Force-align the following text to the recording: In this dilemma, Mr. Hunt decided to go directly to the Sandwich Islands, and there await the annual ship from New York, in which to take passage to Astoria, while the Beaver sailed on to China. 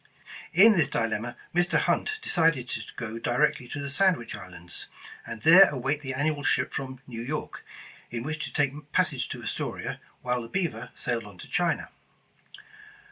In 0.51 0.75
this 0.75 0.89
dilemma, 0.89 1.37
Mr. 1.53 1.77
Hunt 1.77 2.13
decided 2.23 2.67
to 2.69 2.81
go 2.95 3.19
directly 3.19 3.67
to 3.67 3.79
the 3.79 3.91
Sandwich 3.91 4.33
Islands, 4.33 4.87
and 5.27 5.43
there 5.43 5.69
await 5.69 6.01
the 6.01 6.15
annual 6.15 6.41
ship 6.41 6.73
from 6.73 7.01
New 7.05 7.21
York, 7.21 7.63
in 8.09 8.23
which 8.23 8.43
to 8.45 8.51
take 8.51 8.91
passage 8.93 9.29
to 9.29 9.43
Astoria, 9.43 10.01
while 10.23 10.41
the 10.41 10.47
Beaver 10.49 10.89
sailed 10.95 11.25
on 11.25 11.37
to 11.37 11.47
China. 11.47 11.89